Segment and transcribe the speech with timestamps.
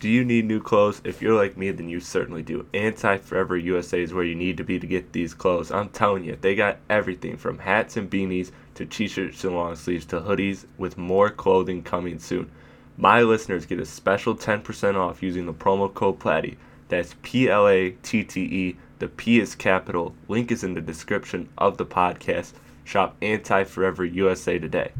[0.00, 1.00] Do you need new clothes?
[1.02, 2.64] If you're like me, then you certainly do.
[2.72, 5.72] Anti Forever USA is where you need to be to get these clothes.
[5.72, 9.74] I'm telling you, they got everything from hats and beanies to t shirts and long
[9.74, 12.48] sleeves to hoodies, with more clothing coming soon.
[12.96, 16.56] My listeners get a special 10% off using the promo code PLATTE.
[16.88, 18.76] That's P L A T T E.
[19.00, 20.14] The P is capital.
[20.28, 22.52] Link is in the description of the podcast.
[22.84, 24.92] Shop Anti Forever USA today.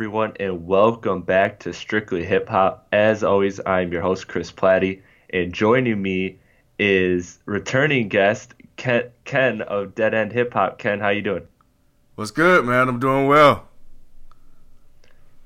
[0.00, 2.88] Everyone, and welcome back to Strictly Hip Hop.
[2.90, 6.38] As always, I'm your host Chris Platte, and joining me
[6.78, 10.78] is returning guest Ken, Ken of Dead End Hip Hop.
[10.78, 11.46] Ken, how you doing?
[12.14, 12.88] What's good, man?
[12.88, 13.68] I'm doing well.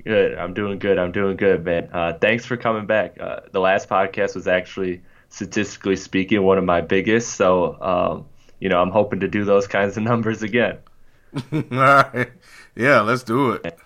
[0.04, 0.38] Good.
[0.38, 1.00] I'm doing good.
[1.00, 1.88] I'm doing good, man.
[1.92, 3.20] Uh, thanks for coming back.
[3.20, 7.34] Uh, the last podcast was actually, statistically speaking, one of my biggest.
[7.34, 8.26] So, um,
[8.60, 10.78] you know, I'm hoping to do those kinds of numbers again.
[11.52, 12.30] All right.
[12.76, 13.80] Yeah, let's do it.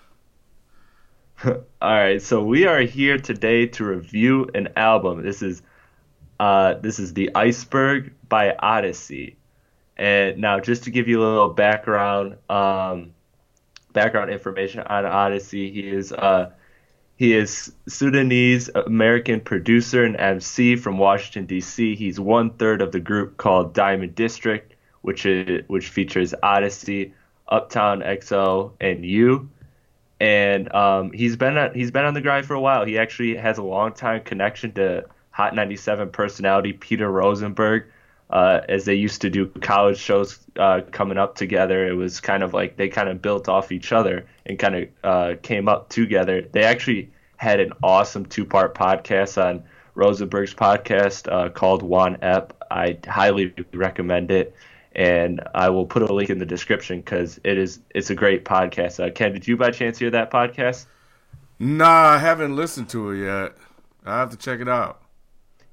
[1.45, 5.23] All right, so we are here today to review an album.
[5.23, 5.61] This is
[6.37, 9.35] uh, this is the Iceberg by Oddisee.
[9.95, 13.13] And now, just to give yU a little background, um,
[13.93, 16.51] background information on Oddisee, he is uh,
[17.15, 21.95] he is Sudanese American producer and MC from Washington D.C.
[21.95, 27.13] He's one third of the group called Diamond District, which is which features Oddisee,
[27.47, 29.49] Uptown XO, and you.
[30.19, 32.85] And um, he's been at, he's been on the grind for a while.
[32.85, 37.85] He actually has a long time connection to Hot 97 personality Peter Rosenberg,
[38.29, 41.87] uh, as they used to do college shows uh, coming up together.
[41.87, 44.89] It was kind of like they kind of built off each other and kind of
[45.03, 46.41] uh, came up together.
[46.41, 49.63] They actually had an awesome two part podcast on
[49.95, 52.53] Rosenberg's podcast uh, called Juan Ep.
[52.69, 54.53] I highly recommend it
[54.99, 58.43] and I will put a link in the description because it is it's a great
[58.43, 59.03] podcast.
[59.03, 60.87] Uh, Ken, did you by chance hear that podcast?
[61.57, 63.55] Nah, I haven't listened to it yet.
[64.05, 65.01] I have to check it out.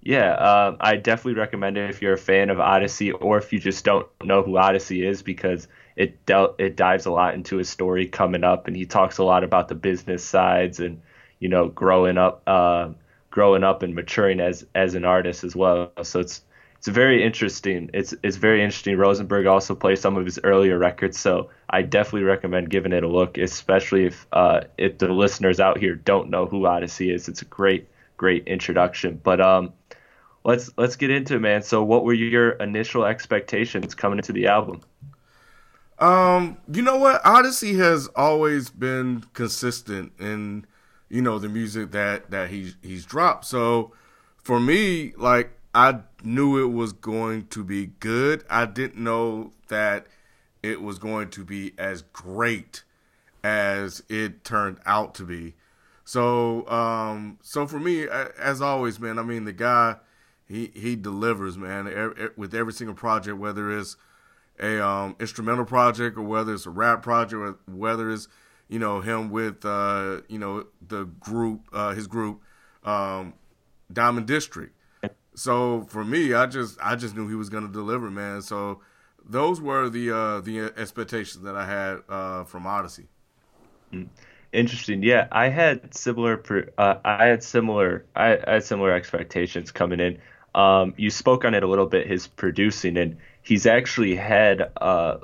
[0.00, 3.58] Yeah, uh, I definitely recommend it if you're a fan of Oddisee or if you
[3.58, 5.66] just don't know who Oddisee is because
[5.96, 9.24] it del- it dives a lot into his story coming up and he talks a
[9.24, 11.02] lot about the business sides and
[11.40, 12.90] you know growing up uh,
[13.30, 15.90] growing up and maturing as as an artist as well.
[16.04, 16.42] So it's
[16.78, 17.90] it's very interesting.
[17.94, 18.96] It's it's very interesting.
[18.96, 23.08] Rosenberg also plays some of his earlier records, so I definitely recommend giving it a
[23.08, 27.28] look, especially if uh, if the listeners out here don't know who Oddisee is.
[27.28, 29.20] It's a great great introduction.
[29.22, 29.72] But um,
[30.44, 31.62] let's let's get into it, man.
[31.62, 34.82] So, what were your initial expectations coming into the album?
[35.98, 37.22] Um, you know what?
[37.24, 40.66] Oddisee has always been consistent in
[41.08, 43.44] you know the music that that he's he's dropped.
[43.44, 43.92] So
[44.42, 48.44] for me, like I knew it was going to be good.
[48.48, 50.06] I didn't know that
[50.62, 52.82] it was going to be as great
[53.44, 55.54] as it turned out to be.
[56.02, 59.96] So, um, so for me, as always, man, I mean, the guy,
[60.48, 63.98] he he delivers, man, with every single project, whether it's
[64.58, 68.28] a um, instrumental project or whether it's a rap project or whether it's
[68.68, 72.40] you know him with uh, you know the group, uh, his group,
[72.82, 73.34] um,
[73.92, 74.72] Diamond District.
[75.36, 78.40] So for me, I just I just knew he was going to deliver, man.
[78.40, 78.80] So
[79.24, 83.06] those were the uh, the expectations that I had uh, from Oddisee.
[83.92, 84.08] Mm.
[84.52, 85.02] Interesting.
[85.02, 86.42] Yeah, I had similar.
[86.78, 88.06] Uh, I had similar.
[88.16, 90.18] I, I, had similar expectations coming in.
[90.54, 92.06] Um, you spoke on it a little bit.
[92.06, 95.18] His producing, and he's actually had uh,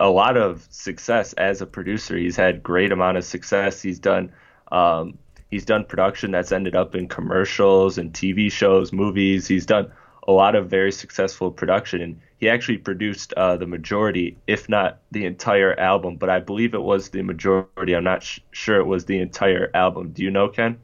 [0.00, 2.16] a lot of success as a producer.
[2.16, 3.82] He's had great amount of success.
[3.82, 4.32] He's done
[4.72, 5.18] um,
[5.50, 9.48] He's done production that's ended up in commercials and TV shows, movies.
[9.48, 9.90] He's done
[10.28, 15.00] a lot of very successful production, and he actually produced uh, the majority, if not
[15.10, 16.16] the entire album.
[16.16, 17.94] But I believe it was the majority.
[17.94, 20.10] I'm not sh- sure it was the entire album.
[20.12, 20.78] Do you know, Ken?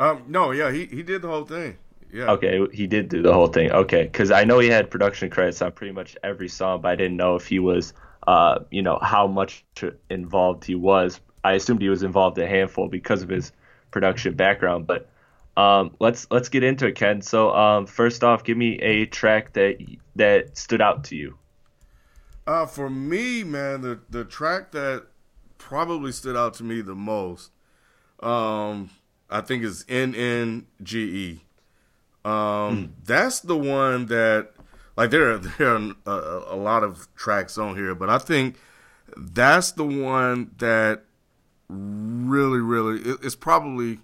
[0.00, 1.76] Um, no, yeah, he he did the whole thing.
[2.12, 2.32] Yeah.
[2.32, 3.70] Okay, he did do the whole thing.
[3.70, 6.96] Okay, because I know he had production credits on pretty much every song, but I
[6.96, 7.92] didn't know if he was,
[8.26, 9.64] uh, you know, how much
[10.10, 13.52] involved he was I assumed he was involved a handful because of his
[13.90, 14.86] production background.
[14.86, 15.08] But
[15.56, 17.22] um, let's let's get into it, Ken.
[17.22, 19.78] So um, first off, give me a track that
[20.16, 21.38] that stood out to you.
[22.46, 25.06] Uh, for me, man, the the track that
[25.58, 27.50] probably stood out to me the most,
[28.20, 28.90] um,
[29.30, 31.40] I think is NNGE.
[32.24, 32.90] Um, mm.
[33.04, 34.50] That's the one that,
[34.96, 38.58] like, there are, there are a, a, lot of tracks on here, but I think
[39.16, 41.05] that's the one that
[41.68, 44.00] really, really, it, it's probably,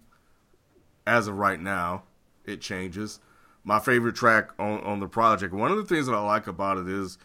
[1.07, 2.05] as of right now,
[2.45, 3.21] it changes.
[3.65, 5.55] My favorite track on, on the project.
[5.55, 7.17] One of the things that I like about it is,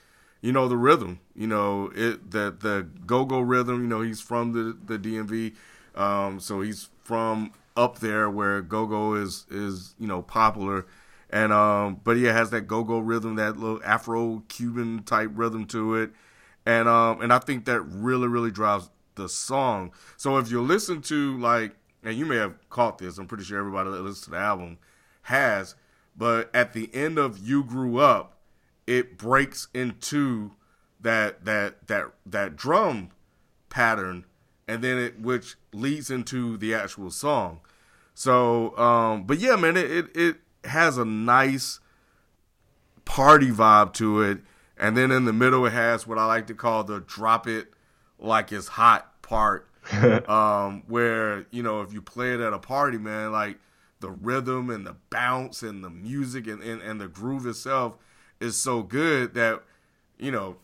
[0.41, 1.19] you know, the rhythm.
[1.35, 3.81] You know, it the the go go rhythm.
[3.81, 5.55] You know, he's from the the DMV,
[5.99, 10.85] um, so he's from up there where go-go is is you know popular
[11.29, 15.95] and um but yeah has that go-go rhythm that little afro cuban type rhythm to
[15.95, 16.09] it
[16.65, 21.01] and um and i think that really really drives the song so if you listen
[21.01, 24.31] to like and you may have caught this i'm pretty sure everybody that listens to
[24.31, 24.77] the album
[25.23, 25.75] has
[26.15, 28.37] but at the end of you grew up
[28.87, 30.51] it breaks into
[31.01, 33.09] that that that that drum
[33.69, 34.23] pattern
[34.67, 37.61] and then it which leads into the actual song.
[38.13, 40.35] So, um, but yeah, man, it, it, it
[40.65, 41.79] has a nice
[43.05, 44.39] party vibe to it,
[44.77, 47.73] and then in the middle it has what I like to call the drop it
[48.19, 49.67] like it's hot part,
[50.29, 53.57] um, where you know if you play it at a party, man, like
[53.99, 57.97] the rhythm and the bounce and the music and, and, and the groove itself
[58.39, 59.63] is so good that
[60.19, 60.57] you know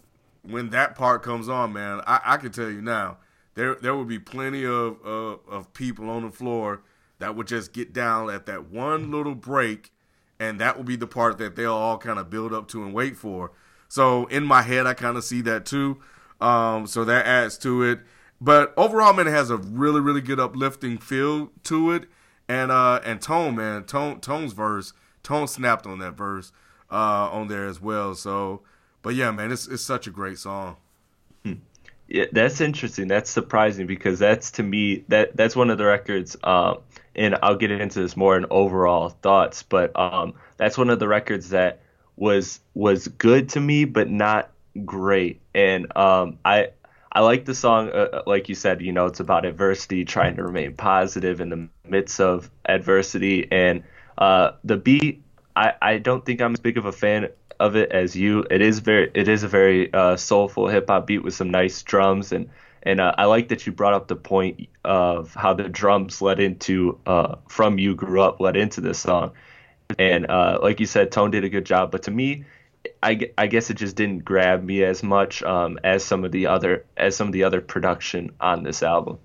[0.43, 3.17] when that part comes on, man, I, I can tell you now
[3.55, 6.81] there there would be plenty of uh, of people on the floor
[7.19, 9.91] that would just get down at that one little break,
[10.39, 12.93] and that would be the part that they'll all kind of build up to and
[12.93, 13.51] wait for.
[13.87, 16.01] So in my head, I kind of see that too.
[16.43, 17.99] Um, so that adds to it.
[18.41, 22.05] But overall, man, it has a really really good uplifting feel to it,
[22.47, 24.93] and uh, and tone, man, tone tone's verse,
[25.23, 26.51] tone snapped on that verse
[26.91, 28.13] uh, on there as well.
[28.15, 28.61] So,
[29.01, 30.75] but yeah, man, it's it's such a great song.
[32.07, 33.07] Yeah, that's interesting.
[33.07, 36.35] That's surprising because that's to me that that's one of the records.
[36.43, 36.79] Um,
[37.15, 41.07] and I'll get into this more in overall thoughts, but um, that's one of the
[41.07, 41.81] records that
[42.17, 44.51] was was good to me, but not
[44.85, 45.41] great.
[45.53, 46.69] And um, I
[47.11, 48.81] I like the song, uh, uh, like you said.
[48.81, 53.83] You know, it's about adversity, trying to remain positive in the midst of adversity, and
[54.17, 55.21] uh, the beat.
[55.55, 57.29] I, I don't think I'm as big of a fan
[57.59, 58.45] of it as you.
[58.49, 61.83] It is very it is a very uh, soulful hip hop beat with some nice
[61.83, 62.49] drums and
[62.83, 66.39] and uh, I like that you brought up the point of how the drums led
[66.39, 69.31] into uh, from you grew up led into this song,
[69.97, 71.91] and uh, like you said, Tone did a good job.
[71.91, 72.43] But to me,
[73.01, 76.47] I, I guess it just didn't grab me as much um, as some of the
[76.47, 79.19] other as some of the other production on this album.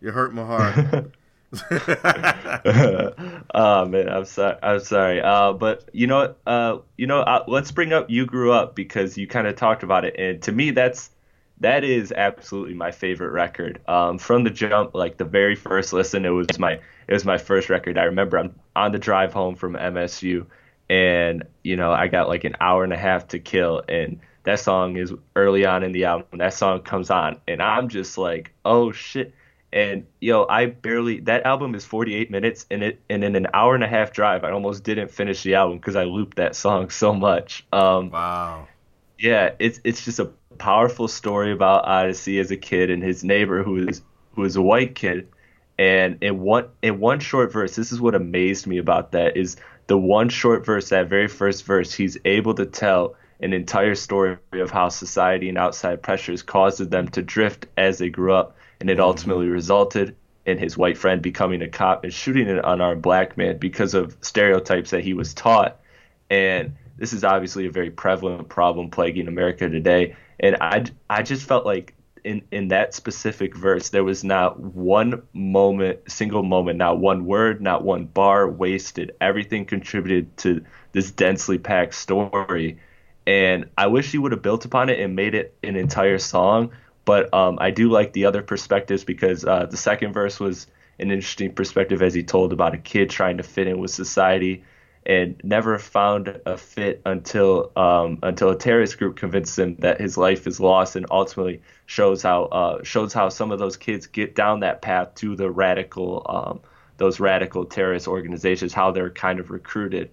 [0.00, 1.12] you hurt my heart.
[3.54, 4.56] oh man, I'm sorry.
[4.62, 5.20] I'm sorry.
[5.20, 9.18] Uh, but you know, uh, you know, uh, let's bring up "You Grew Up" because
[9.18, 11.10] you kind of talked about it, and to me, that's
[11.60, 13.80] that is absolutely my favorite record.
[13.88, 16.74] Um, from the jump, like the very first listen, it was my
[17.08, 17.98] it was my first record.
[17.98, 20.46] I remember I'm on the drive home from MSU,
[20.90, 24.60] and you know, I got like an hour and a half to kill, and that
[24.60, 26.38] song is early on in the album.
[26.38, 29.32] That song comes on, and I'm just like, oh shit
[29.72, 33.74] and yo, I barely that album is 48 minutes, and it and in an hour
[33.74, 36.90] and a half drive, I almost didn't finish the album because I looped that song
[36.90, 37.64] so much.
[37.72, 38.66] Um, wow.
[39.18, 40.26] Yeah, it's it's just a
[40.58, 44.02] powerful story about Oddisee as a kid and his neighbor who is
[44.34, 45.28] who is a white kid.
[45.78, 49.56] And in one in one short verse, this is what amazed me about that is
[49.90, 54.36] the one short verse, that very first verse, he's able to tell an entire story
[54.52, 58.88] of how society and outside pressures caused them to drift as they grew up and
[58.88, 59.02] it mm-hmm.
[59.02, 60.14] ultimately resulted
[60.46, 64.16] in his white friend becoming a cop and shooting an unarmed black man because of
[64.20, 65.80] stereotypes that he was taught.
[66.30, 70.14] And this is obviously a very prevalent problem plaguing America today.
[70.38, 75.22] And I, I just felt like in, in that specific verse, there was not one
[75.32, 79.14] moment, single moment, not one word, not one bar wasted.
[79.20, 82.78] Everything contributed to this densely packed story.
[83.26, 86.70] And I wish he would have built upon it and made it an entire song
[87.04, 90.66] but um, I do like the other perspectives because uh, the second verse was
[90.98, 94.64] an interesting perspective as he told about a kid trying to fit in with society
[95.06, 100.16] and never found a fit until um, until a terrorist group convinced him that his
[100.18, 104.34] life is lost and ultimately shows how uh, shows how some of those kids get
[104.34, 106.60] down that path to the radical um,
[106.98, 110.10] those radical terrorist organizations how they're kind of recruited.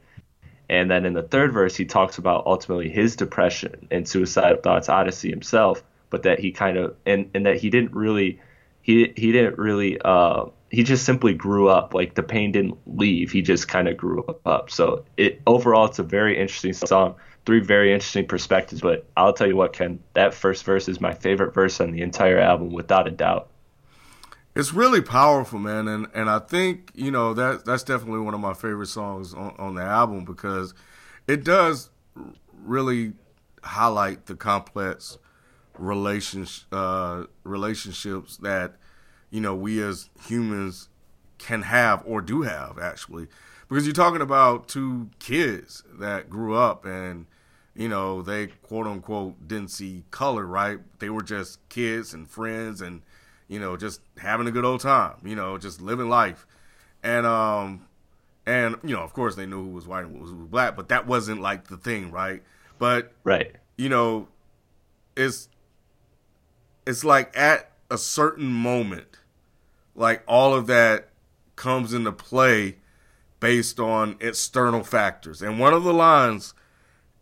[0.69, 4.87] And then in the third verse he talks about ultimately his depression and suicidal thoughts
[4.87, 8.39] Oddisee himself but that he kind of and and that he didn't really
[8.81, 11.93] he he didn't really uh he just simply grew up.
[11.93, 13.31] Like the pain didn't leave.
[13.31, 14.69] He just kind of grew up.
[14.69, 17.15] So it overall it's a very interesting song.
[17.45, 21.13] Three very interesting perspectives but i'll tell you what ken that first verse is my
[21.13, 23.49] favorite verse on the entire album without a doubt.
[24.53, 28.41] It's really powerful man and and i think you know that that's definitely one of
[28.41, 30.73] my favorite songs on, on the album because
[31.25, 31.89] it does
[32.63, 33.13] really
[33.63, 35.17] highlight the complex
[35.77, 38.75] relations uh, relationships that
[39.29, 40.89] you know we as humans
[41.37, 43.27] can have or do have actually.
[43.69, 47.25] Because you're talking about two kids that grew up and
[47.75, 50.79] you know they quote unquote didn't see color right?
[50.99, 53.01] They were just kids and friends and
[53.47, 56.45] you know just having a good old time you know just living life.
[57.03, 57.87] And um
[58.45, 60.89] and you know of course they knew who was white and who was black but
[60.89, 62.41] that wasn't like the thing right?
[62.79, 63.55] But right.
[63.75, 64.27] you know
[65.15, 65.49] it's
[66.85, 69.19] it's like at a certain moment,
[69.95, 71.09] like all of that
[71.55, 72.77] comes into play
[73.39, 75.41] based on external factors.
[75.41, 76.53] And one of the lines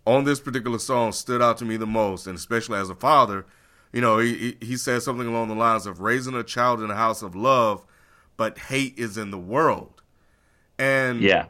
[0.06, 3.46] on this particular song stood out to me the most, and especially as a father,
[3.92, 6.96] you know, he he said something along the lines of raising a child in a
[6.96, 7.86] house of love,
[8.36, 10.02] but hate is in the world.
[10.78, 11.46] And yeah,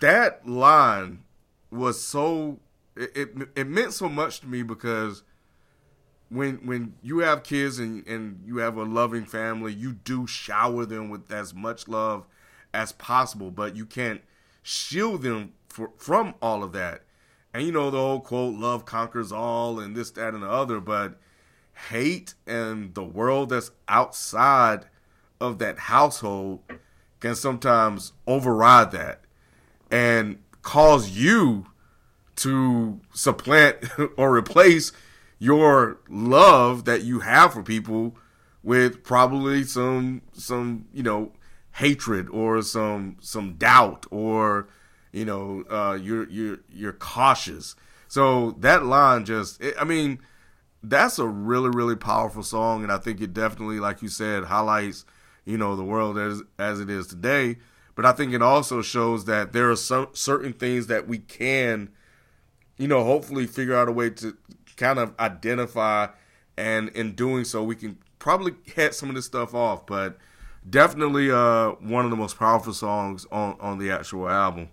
[0.00, 1.22] that line
[1.70, 2.58] was so
[2.96, 5.22] it, it, it meant so much to me because
[6.30, 10.86] when when you have kids and and you have a loving family, you do shower
[10.86, 12.26] them with as much love
[12.72, 14.22] as possible, but you can't
[14.62, 17.02] shield them for, from all of that.
[17.52, 20.80] And you know the old quote, "Love conquers all," and this, that, and the other.
[20.80, 21.18] But
[21.88, 24.86] hate and the world that's outside
[25.40, 26.60] of that household
[27.18, 29.22] can sometimes override that
[29.90, 31.66] and cause you
[32.36, 33.78] to supplant
[34.16, 34.92] or replace
[35.40, 38.14] your love that you have for people
[38.62, 41.32] with probably some some you know
[41.72, 44.68] hatred or some some doubt or
[45.10, 47.74] you know uh, you're you're you're cautious.
[48.06, 50.20] So that line just it, I mean
[50.82, 55.04] that's a really really powerful song and I think it definitely like you said highlights
[55.44, 57.56] you know the world as as it is today.
[57.94, 61.90] But I think it also shows that there are some certain things that we can,
[62.78, 64.36] you know, hopefully figure out a way to
[64.80, 66.08] kind of identify,
[66.56, 69.86] and in doing so, we can probably head some of this stuff off.
[69.86, 70.18] But
[70.68, 74.68] definitely, uh, one of the most powerful songs on on the actual album.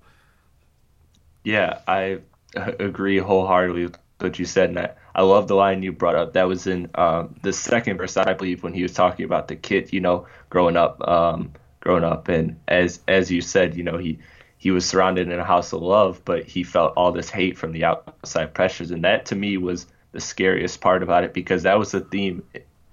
[1.43, 2.19] Yeah, I
[2.55, 4.79] agree wholeheartedly with what you said, and
[5.15, 6.33] I, love the line you brought up.
[6.33, 9.55] That was in um, the second verse, I believe, when he was talking about the
[9.55, 13.97] kid, you know, growing up, um, growing up, and as as you said, you know,
[13.97, 14.19] he
[14.57, 17.71] he was surrounded in a house of love, but he felt all this hate from
[17.71, 19.85] the outside pressures, and that to me was
[20.17, 22.41] the scariest part about it because that was the theme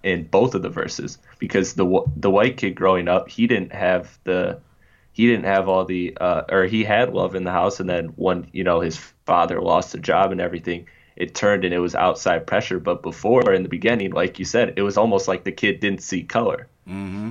[0.03, 1.17] in both of the verses.
[1.39, 4.61] Because the the white kid growing up, he didn't have the
[5.13, 8.09] he didn't have all the uh, or he had love in the house, and then
[8.17, 11.95] when you know his father lost a job and everything, it turned and it was
[11.95, 12.79] outside pressure.
[12.79, 16.03] But before in the beginning, like you said, it was almost like the kid didn't
[16.03, 16.69] see color.
[16.87, 17.31] Mm-hmm.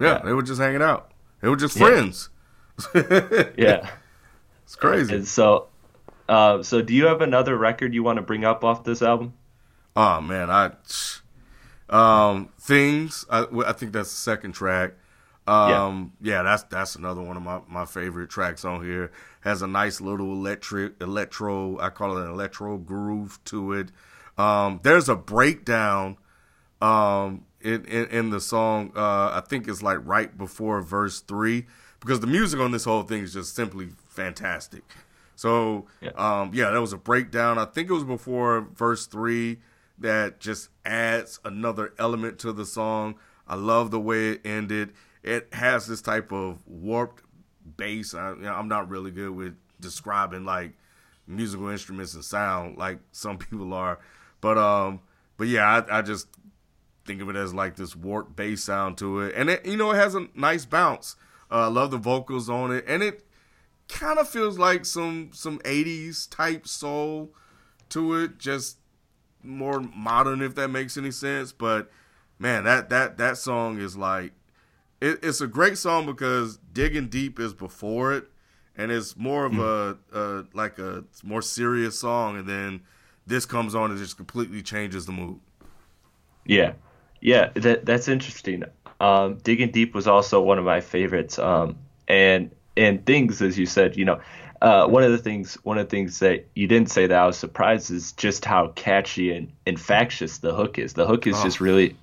[0.00, 0.18] Yeah, yeah.
[0.24, 1.12] they were just hanging out.
[1.42, 2.30] They were just friends.
[2.94, 3.02] Yeah,
[3.58, 3.90] yeah.
[4.62, 5.14] it's crazy.
[5.14, 5.68] And so
[6.28, 9.34] uh, so, do you have another record you want to bring up off this album?
[9.96, 10.72] Oh man, I
[11.88, 13.24] um things.
[13.30, 14.94] I, I think that's the second track.
[15.46, 16.36] Um, yeah.
[16.36, 19.12] yeah, that's that's another one of my, my favorite tracks on here.
[19.40, 21.78] Has a nice little electric electro.
[21.78, 23.88] I call it an electro groove to it.
[24.38, 26.16] Um, there's a breakdown
[26.80, 28.92] um in, in, in the song.
[28.96, 31.66] Uh, I think it's like right before verse three
[32.00, 34.82] because the music on this whole thing is just simply fantastic.
[35.36, 36.10] So, yeah.
[36.16, 37.58] Um, yeah, that was a breakdown.
[37.58, 39.58] I think it was before verse three
[39.98, 43.16] that just adds another element to the song.
[43.46, 44.92] I love the way it ended.
[45.22, 47.22] It has this type of warped
[47.76, 48.14] bass.
[48.14, 50.72] I, you know, I'm not really good with describing like
[51.26, 53.98] musical instruments and sound like some people are,
[54.40, 55.00] but um,
[55.36, 56.28] but yeah, I, I just
[57.06, 59.90] think of it as like this warped bass sound to it, and it you know
[59.90, 61.16] it has a nice bounce.
[61.50, 63.23] Uh, I love the vocals on it, and it
[63.88, 67.30] kind of feels like some some 80s type soul
[67.90, 68.78] to it just
[69.42, 71.90] more modern if that makes any sense but
[72.38, 74.32] man that that that song is like
[75.00, 78.24] it, it's a great song because digging deep is before it
[78.76, 79.98] and it's more of mm.
[80.12, 82.80] a, a like a more serious song and then
[83.26, 85.40] this comes on and just completely changes the mood.
[86.44, 86.72] Yeah.
[87.20, 88.64] Yeah that that's interesting.
[89.00, 91.76] Um, digging deep was also one of my favorites um,
[92.08, 94.20] and and things as you said you know
[94.64, 97.26] uh, one of the things one of the things that you didn't say that I
[97.26, 100.94] was surprised is just how catchy and infectious the hook is.
[100.94, 101.44] The hook is oh.
[101.44, 101.96] just really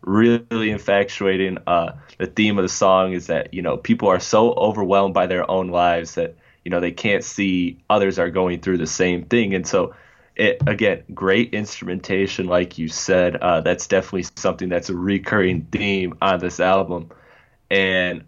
[0.00, 1.58] really infatuating.
[1.66, 5.26] Uh, the theme of the song is that you know people are so overwhelmed by
[5.26, 9.24] their own lives that you know they can't see others are going through the same
[9.24, 9.94] thing, and so
[10.36, 13.36] it again great instrumentation, like you said.
[13.36, 17.10] Uh, that's definitely something that's a recurring theme on this album,
[17.70, 18.24] and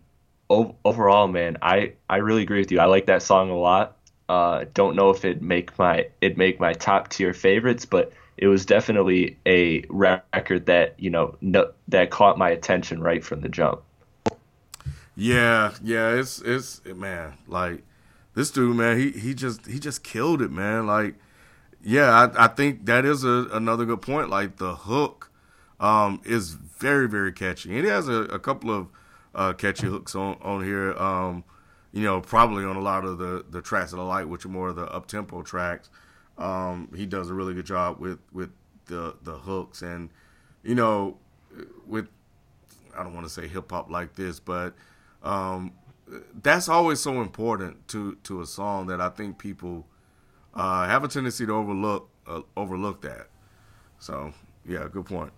[0.49, 2.81] overall, man, I I really agree with you.
[2.81, 3.97] I like that song a lot.
[4.29, 8.47] Uh, don't know if it make my it make my top tier favorites, but it
[8.47, 13.49] was definitely a record that you know no, that caught my attention right from the
[13.49, 13.83] jump.
[15.17, 17.83] Yeah, yeah, it's it's man, like
[18.35, 20.87] this dude, man, he he just he just killed it, man.
[20.87, 21.17] Like,
[21.83, 24.31] yeah, I, I think that is a, another good point.
[24.31, 25.31] Like the hook
[25.81, 28.87] um, is very very catchy, and he has a, a couple of
[29.39, 30.93] uh, catchy hooks on on here.
[30.95, 31.45] Um,
[31.93, 34.49] you know, probably on a lot of the the tracks that I like, which are
[34.51, 35.89] more of the up tempo tracks.
[36.37, 38.51] Um, he does a really good job with with
[38.87, 40.11] the the hooks and
[40.63, 41.19] you know
[41.87, 42.09] with
[42.97, 44.75] I don't want to say hip hop like this, but
[45.23, 45.73] um,
[46.43, 49.87] that's always so important to to a song that I think people
[50.53, 53.29] uh, have a tendency to overlook uh, overlook that.
[54.01, 54.33] So
[54.67, 55.33] yeah, good point.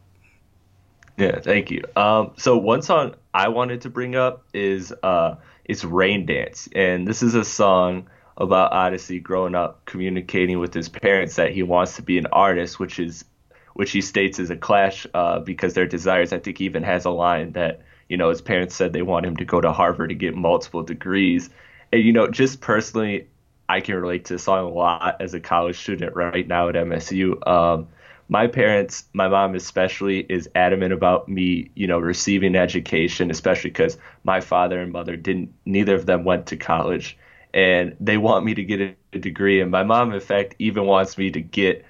[1.20, 1.84] Yeah, thank you.
[1.96, 5.34] Um, so one song I wanted to bring up is uh,
[5.66, 8.08] it's "Rain Dance," and this is a song
[8.38, 12.80] about Oddisee growing up communicating with his parents that he wants to be an artist,
[12.80, 13.26] which is
[13.74, 16.32] which he states is a clash uh, because their desires.
[16.32, 19.26] I think he even has a line that you know his parents said they want
[19.26, 21.50] him to go to Harvard to get multiple degrees,
[21.92, 23.28] and you know just personally,
[23.68, 26.76] I can relate to this song a lot as a college student right now at
[26.76, 27.46] MSU.
[27.46, 27.88] Um,
[28.30, 33.99] my parents, my mom especially, is adamant about me, you know, receiving education, especially because
[34.22, 37.18] my father and mother didn't, neither of them went to college
[37.52, 39.60] and they want me to get a degree.
[39.60, 41.84] And my mom, in fact, even wants me to get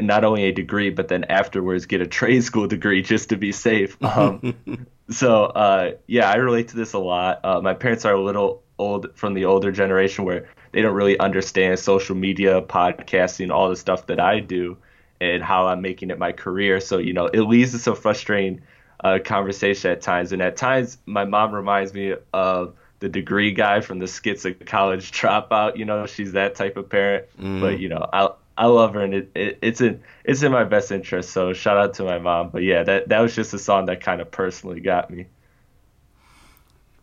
[0.00, 3.52] not only a degree, but then afterwards get a trade school degree just to be
[3.52, 3.98] safe.
[4.02, 7.44] Um, so, uh, yeah, I relate to this a lot.
[7.44, 11.18] Uh, my parents are a little old from the older generation where they don't really
[11.18, 14.78] understand social media, podcasting, all the stuff that I do
[15.22, 16.80] and how I'm making it my career.
[16.80, 18.60] So, you know, it leads to some frustrating
[19.04, 20.32] uh, conversation at times.
[20.32, 24.58] And at times, my mom reminds me of the degree guy from the skits of
[24.66, 25.76] college dropout.
[25.76, 27.26] You know, she's that type of parent.
[27.40, 27.60] Mm.
[27.60, 30.64] But you know, I I love her, and it, it, it's in it's in my
[30.64, 31.30] best interest.
[31.30, 32.50] So shout out to my mom.
[32.50, 35.26] But yeah, that that was just a song that kind of personally got me.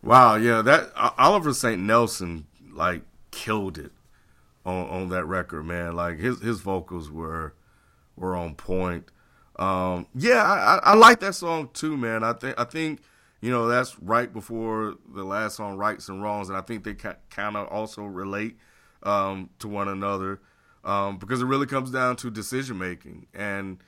[0.02, 1.80] Wow, yeah, that Oliver St.
[1.80, 3.92] Nelson like killed it
[4.64, 5.96] on on that record, man.
[5.96, 7.54] Like his his vocals were
[8.20, 9.06] were on point.
[9.56, 12.22] Um, yeah, I, I, I like that song too, man.
[12.22, 13.00] I think I think
[13.40, 16.94] you know, that's right before the last song, Rights and Wrongs, and I think they
[16.94, 18.58] ca- kind of also relate
[19.02, 20.40] um, to one another
[20.84, 23.78] um, because it really comes down to decision making, and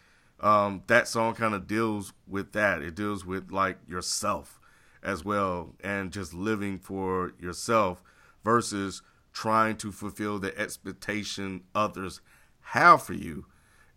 [0.41, 2.83] um, that song kind of deals with that.
[2.83, 4.59] It deals with like yourself
[5.03, 8.03] as well, and just living for yourself
[8.43, 9.03] versus
[9.35, 12.21] trying to fulfill the expectation others
[12.61, 13.45] have for you,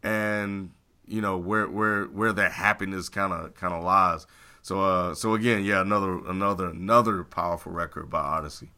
[0.06, 0.70] and
[1.06, 4.26] you know where where where that happiness kind of kind of lies.
[4.62, 8.70] So uh so again, yeah, another another another powerful record by Oddisee.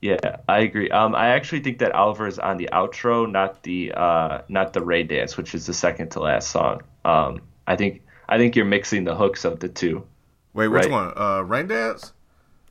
[0.00, 0.90] Yeah, I agree.
[0.90, 4.82] Um, I actually think that Oliver is on the outro, not the uh, not the
[4.82, 6.82] Rain Dance, which is the second to last song.
[7.06, 10.04] Um, I think I think you're mixing the hooks of the two.
[10.52, 10.90] Wait, which right?
[10.90, 11.12] one?
[11.16, 12.12] Uh, Rain Dance?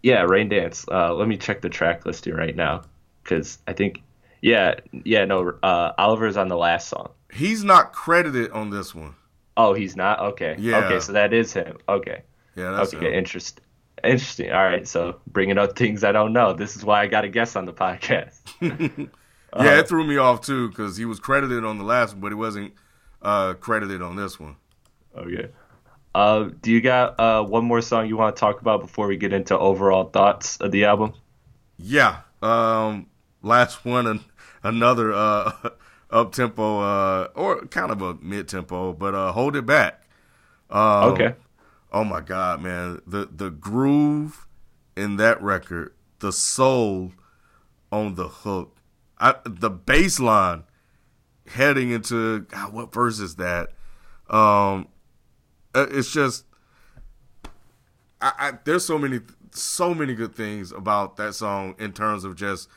[0.04, 0.86] Yeah, Rain Dance.
[0.88, 2.84] Uh, let me check the track list here right now,
[3.24, 4.04] because I think,
[4.44, 4.76] yeah,
[5.06, 7.12] yeah, no, uh, Oliver's on the last song.
[7.32, 9.16] He's not credited on this one.
[9.56, 10.20] Oh, he's not.
[10.20, 10.58] Okay.
[10.60, 10.80] Yeah.
[10.80, 11.78] Okay, so that is him.
[11.88, 12.24] Okay.
[12.58, 12.72] Yeah.
[12.72, 13.18] That's okay.
[13.18, 13.64] Interesting.
[14.04, 14.52] Interesting.
[14.52, 14.86] All right.
[14.86, 16.52] So bringing up things I don't know.
[16.52, 18.38] This is why I got a guest on the podcast.
[18.62, 19.06] yeah,
[19.54, 22.28] uh, it threw me off too because he was credited on the last one, but
[22.28, 22.74] he wasn't
[23.22, 24.58] uh, credited on this one.
[25.16, 25.52] Okay.
[26.14, 29.16] Uh, do you got uh, one more song you want to talk about before we
[29.16, 31.14] get into overall thoughts of the album?
[31.78, 32.18] Yeah.
[32.42, 33.08] Um,
[33.44, 34.20] last one, and
[34.64, 35.70] another uh,
[36.10, 40.04] up tempo uh, or kind of a mid tempo, but uh, hold it back.
[40.70, 41.36] Um, okay.
[41.92, 43.02] Oh my God, man!
[43.06, 44.48] The the groove
[44.98, 47.12] in that record, the soul
[47.92, 48.76] on the hook,
[49.20, 50.64] I, the bass line
[51.48, 53.70] heading into God, what verse is that?
[54.30, 54.88] Um,
[55.76, 56.46] uh, it's just
[58.22, 59.20] I, I, there's so many
[59.52, 62.68] so many good things about that song in terms of just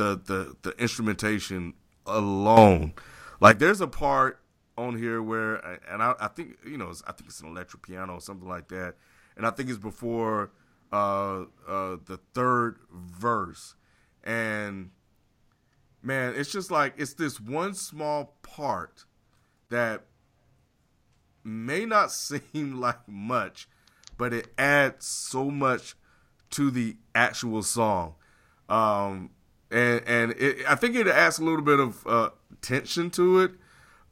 [0.00, 1.74] the the the instrumentation
[2.06, 2.94] alone.
[3.38, 4.40] Like there's a part
[4.78, 5.56] on here where,
[5.90, 8.68] and I, I think you know, I think it's an electric piano or something like
[8.68, 8.94] that,
[9.36, 10.52] and I think it's before
[10.90, 13.74] uh, uh, the third verse,
[14.24, 14.90] and
[16.02, 19.04] man, it's just like it's this one small part
[19.68, 20.04] that
[21.44, 23.68] may not seem like much,
[24.16, 25.94] but it adds so much
[26.50, 28.14] to the actual song.
[28.70, 29.30] Um,
[29.70, 32.30] and and it, I think it adds a little bit of uh,
[32.62, 33.52] tension to it.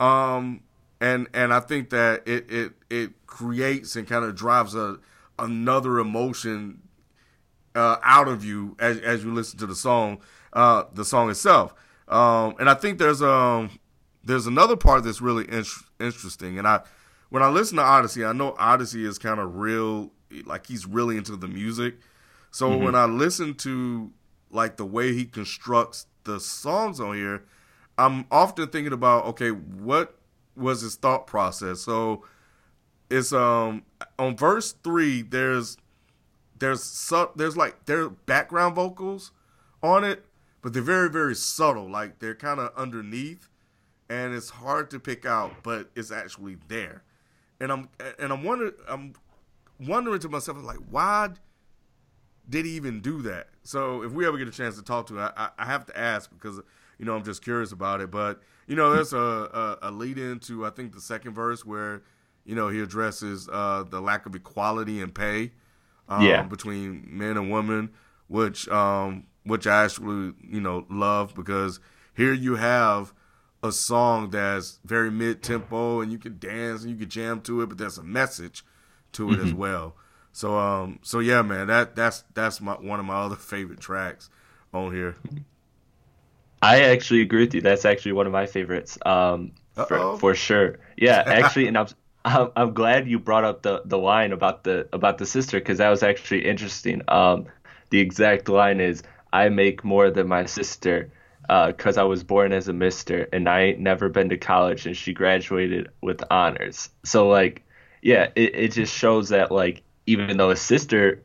[0.00, 0.62] Um,
[1.00, 4.98] and and I think that it it it creates and kind of drives a
[5.38, 6.82] another emotion
[7.74, 10.20] uh, out of you as as you listen to the song,
[10.52, 11.74] uh, the song itself.
[12.08, 13.78] Um, and I think there's um
[14.24, 15.64] there's another part that's really in-
[16.00, 16.58] interesting.
[16.58, 16.80] And I
[17.30, 20.12] when I listen to Oddisee, I know Oddisee is kind of real,
[20.44, 21.96] like he's really into the music.
[22.50, 22.84] So mm-hmm.
[22.84, 24.10] when I listen to
[24.50, 27.44] like the way he constructs the songs on here,
[27.96, 30.16] I'm often thinking about okay, what
[30.56, 31.80] was his thought process?
[31.80, 32.24] So
[33.10, 33.82] it's um
[34.18, 35.22] on verse three.
[35.22, 35.76] There's
[36.58, 39.32] there's su- there's like there background vocals
[39.82, 40.24] on it,
[40.62, 41.88] but they're very very subtle.
[41.88, 43.48] Like they're kind of underneath,
[44.08, 47.02] and it's hard to pick out, but it's actually there.
[47.60, 49.14] And I'm and I'm wondering I'm
[49.80, 51.30] wondering to myself like why
[52.48, 53.48] did he even do that?
[53.62, 55.98] So if we ever get a chance to talk to him, I, I have to
[55.98, 56.60] ask because
[56.98, 58.10] you know I'm just curious about it.
[58.10, 62.02] But you know, there's a, a, a lead into I think the second verse where
[62.44, 65.52] you know he addresses uh, the lack of equality in pay
[66.08, 66.42] um, yeah.
[66.42, 67.90] between men and women,
[68.28, 71.80] which um, which I actually you know love because
[72.14, 73.12] here you have
[73.62, 77.62] a song that's very mid tempo and you can dance and you can jam to
[77.62, 78.64] it, but there's a message
[79.12, 79.46] to it mm-hmm.
[79.46, 79.96] as well.
[80.38, 84.30] So um so yeah, man, that that's that's my one of my other favorite tracks
[84.72, 85.16] on here.
[86.62, 87.60] I actually agree with you.
[87.60, 88.96] That's actually one of my favorites.
[89.04, 90.78] Um for, for sure.
[90.96, 91.88] Yeah, actually and I'm
[92.24, 95.78] I'm, I'm glad you brought up the the line about the about the sister cuz
[95.78, 97.02] that was actually interesting.
[97.08, 97.46] Um
[97.90, 101.10] the exact line is I make more than my sister
[101.48, 104.86] because uh, I was born as a mister and I ain't never been to college
[104.86, 106.90] and she graduated with honors.
[107.02, 107.64] So like,
[108.02, 111.22] yeah, it, it just shows that like even though his sister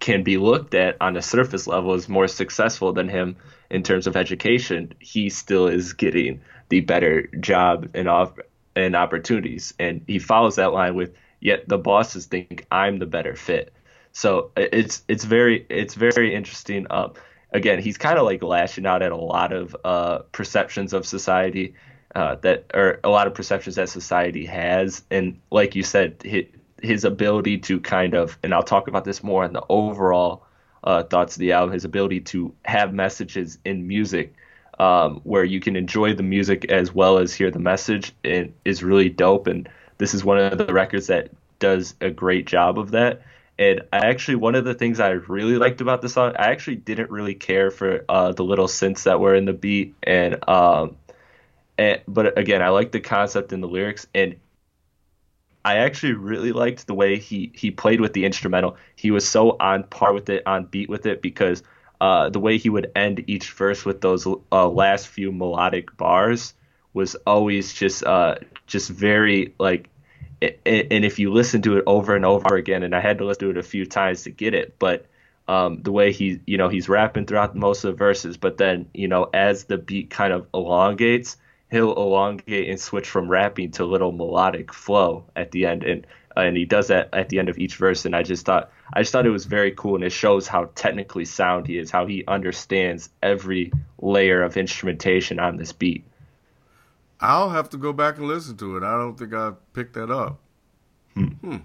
[0.00, 3.36] can be looked at on a surface level as more successful than him
[3.70, 8.32] in terms of education, he still is getting the better job and off
[8.74, 9.74] and opportunities.
[9.78, 13.74] And he follows that line with, "Yet the bosses think I'm the better fit."
[14.12, 16.86] So it's it's very it's very interesting.
[16.88, 17.12] Um,
[17.52, 21.74] again, he's kind of like lashing out at a lot of uh, perceptions of society
[22.14, 26.22] uh, that or a lot of perceptions that society has, and like you said,
[26.84, 30.46] his ability to kind of, and I'll talk about this more in the overall
[30.82, 34.34] uh, thoughts of the album, his ability to have messages in music
[34.78, 38.82] um, where you can enjoy the music as well as hear the message it is
[38.82, 39.46] really dope.
[39.46, 39.68] And
[39.98, 43.22] this is one of the records that does a great job of that.
[43.58, 46.76] And I actually, one of the things I really liked about the song, I actually
[46.76, 50.96] didn't really care for uh, the little synths that were in the beat, and um,
[51.78, 54.34] and but again, I like the concept and the lyrics, and
[55.64, 58.76] I actually really liked the way he he played with the instrumental.
[58.96, 61.62] He was so on par with it, on beat with it, because
[62.00, 66.54] uh, the way he would end each verse with those uh, last few melodic bars
[66.92, 69.88] was always just uh, just very like.
[70.42, 73.46] And if you listen to it over and over again, and I had to listen
[73.46, 75.06] to it a few times to get it, but
[75.48, 78.90] um, the way he, you know, he's rapping throughout most of the verses, but then,
[78.92, 81.38] you know, as the beat kind of elongates,
[81.74, 86.06] he'll elongate and switch from rapping to little melodic flow at the end and
[86.36, 89.00] and he does that at the end of each verse and I just thought I
[89.00, 92.06] just thought it was very cool and it shows how technically sound he is how
[92.06, 96.04] he understands every layer of instrumentation on this beat
[97.20, 100.12] I'll have to go back and listen to it I don't think I picked that
[100.12, 100.38] up
[101.14, 101.26] hmm.
[101.26, 101.56] Hmm.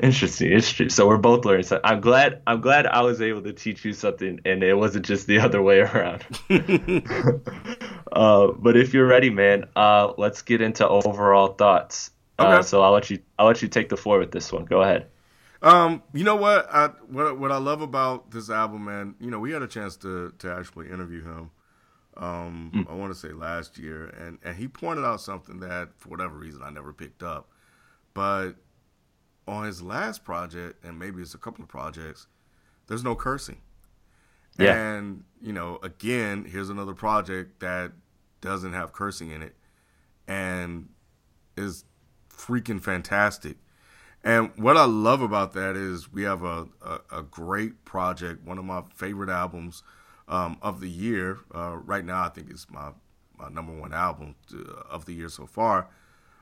[0.00, 0.88] Interesting, interesting.
[0.88, 1.66] So we're both learning.
[1.66, 2.42] So I'm glad.
[2.48, 5.62] I'm glad I was able to teach you something, and it wasn't just the other
[5.62, 6.24] way around.
[8.14, 12.10] uh, but if you're ready, man, uh, let's get into overall thoughts.
[12.38, 12.52] Uh, okay.
[12.58, 13.18] Uh, so I'll let you.
[13.38, 14.64] I'll let you take the floor with this one.
[14.64, 15.08] Go ahead.
[15.62, 16.66] Um, you know what?
[16.72, 19.14] I what what I love about this album, man.
[19.20, 21.50] You know, we had a chance to to actually interview him.
[22.16, 22.90] Um, mm.
[22.90, 26.36] I want to say last year, and and he pointed out something that for whatever
[26.36, 27.48] reason I never picked up,
[28.14, 28.54] but
[29.46, 32.26] on his last project, and maybe it's a couple of projects,
[32.86, 33.60] there's no cursing.
[34.58, 34.74] Yeah.
[34.74, 37.92] And, you know, again, here's another project that
[38.44, 39.56] doesn't have cursing in it
[40.28, 40.90] and
[41.56, 41.84] is
[42.30, 43.56] freaking fantastic.
[44.22, 48.58] And what I love about that is we have a, a, a great project, one
[48.58, 49.82] of my favorite albums
[50.28, 51.38] um, of the year.
[51.54, 52.90] Uh, right now, I think it's my,
[53.38, 55.88] my number one album to, of the year so far,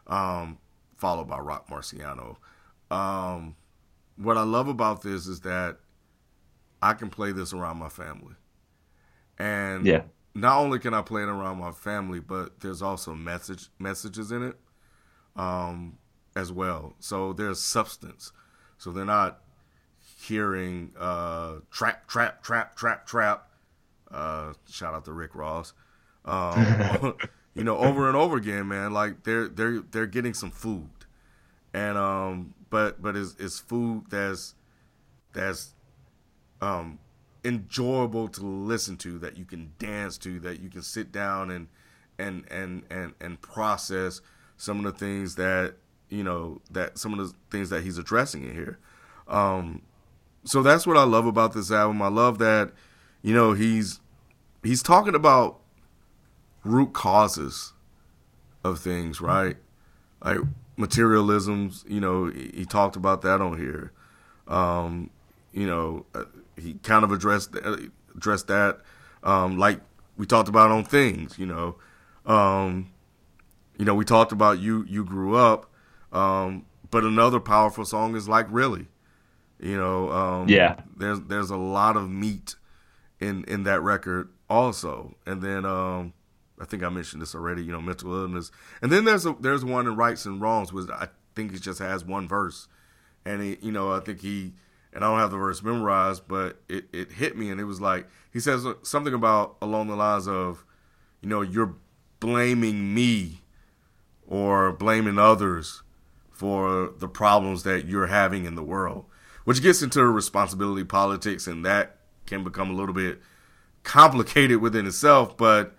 [0.09, 0.59] um,
[0.97, 2.37] followed by Rock Marciano.
[2.91, 3.55] Um,
[4.17, 5.79] what I love about this is that
[6.81, 8.35] I can play this around my family,
[9.39, 10.03] and yeah.
[10.35, 14.43] Not only can I play it around my family, but there's also message messages in
[14.43, 14.57] it.
[15.37, 15.99] Um,
[16.35, 16.95] as well.
[16.99, 18.33] So there's substance.
[18.79, 19.41] So they're not
[20.21, 23.49] hearing uh, trap, trap, trap, trap, trap.
[24.11, 25.73] Uh, shout out to Rick Ross.
[26.25, 27.15] Um,
[27.55, 28.93] you know, over and over again, man.
[28.93, 30.91] Like they're they're they're getting some food,
[31.73, 34.55] and um, but but it's, it's food that's
[35.33, 35.75] that's
[36.61, 36.99] um
[37.45, 41.69] enjoyable to listen to, that you can dance to, that you can sit down and
[42.19, 44.21] and and and and process
[44.57, 45.75] some of the things that
[46.09, 48.79] you know that some of the things that he's addressing in here.
[49.29, 49.83] Um,
[50.45, 52.03] so that's what I love about this album.
[52.03, 52.73] I love that
[53.23, 54.01] you know he's
[54.63, 55.61] he's talking about
[56.65, 57.73] root causes
[58.65, 59.57] of things, right?
[60.25, 60.39] Like
[60.77, 61.85] materialisms.
[61.89, 63.93] You know, he, talked about that on here.
[64.47, 65.11] Um,
[65.53, 66.25] you know, uh,
[66.57, 67.77] he kind of addressed uh,
[68.15, 68.81] addressed that,
[69.23, 69.81] um, like
[70.17, 71.39] we talked about on things.
[71.39, 71.77] You know,
[72.27, 72.91] um,
[73.79, 75.71] you know, we talked about you you grew up,
[76.13, 78.87] um, but another powerful song is like really,
[79.59, 80.81] you know, um, yeah.
[80.97, 82.57] There's there's a lot of meat
[83.21, 86.13] in in that record also, and then um,
[86.61, 87.65] I think I mentioned this already.
[87.65, 88.51] You know, mental illness,
[88.83, 91.79] and then there's a there's one in rights and wrongs, which I think it just
[91.79, 92.69] has one verse,
[93.25, 94.53] and he, you know, I think he
[94.93, 97.81] and I don't have the verse memorized, but it, it hit me, and it was
[97.81, 100.65] like he says something about along the lines of,
[101.21, 101.75] you know, you're
[102.21, 103.43] blaming me
[104.27, 105.83] or blaming others
[106.31, 109.05] for the problems that you're having in the world,
[109.45, 113.21] which gets into responsibility politics, and that can become a little bit
[113.83, 115.37] complicated within itself.
[115.37, 115.75] But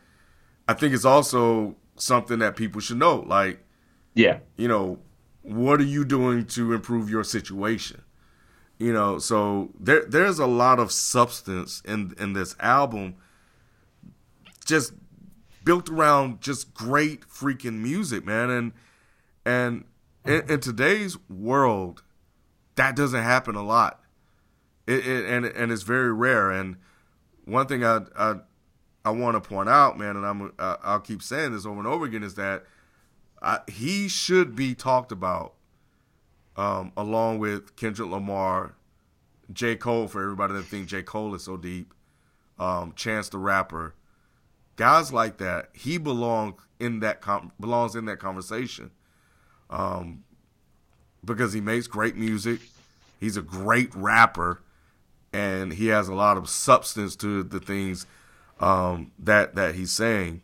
[0.67, 3.23] I think it's also something that people should know.
[3.27, 3.63] Like,
[4.13, 4.99] yeah, you know,
[5.41, 8.01] what are you doing to improve your situation?
[8.79, 13.15] You know, so there there's a lot of substance in in this album
[14.65, 14.93] just
[15.63, 18.49] built around just great freaking music, man.
[18.49, 18.73] And
[19.45, 19.85] and
[20.25, 22.03] in, in today's world,
[22.75, 24.01] that doesn't happen a lot.
[24.87, 26.51] It, it, and and it's very rare.
[26.51, 26.77] And
[27.45, 28.35] one thing I I,
[29.05, 32.05] I want to point out, man, and I'm I'll keep saying this over and over
[32.05, 32.63] again, is that
[33.41, 35.53] I, he should be talked about
[36.55, 38.75] um, along with Kendrick Lamar,
[39.51, 39.75] J.
[39.75, 41.03] Cole, for everybody that think J.
[41.03, 41.93] Cole is so deep,
[42.59, 43.95] um, Chance the Rapper,
[44.75, 45.69] guys like that.
[45.73, 48.91] He belongs in that com- belongs in that conversation,
[49.69, 50.23] um,
[51.23, 52.59] because he makes great music.
[53.19, 54.61] He's a great rapper,
[55.31, 58.05] and he has a lot of substance to the things
[58.59, 60.41] um, that that he's saying,